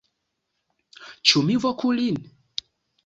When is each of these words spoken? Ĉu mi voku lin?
Ĉu 1.33 1.43
mi 1.51 1.59
voku 1.67 1.93
lin? 2.01 2.19